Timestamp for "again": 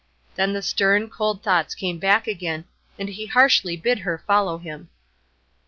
2.25-2.65